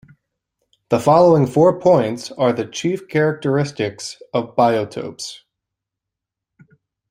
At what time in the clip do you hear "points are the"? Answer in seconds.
1.79-2.65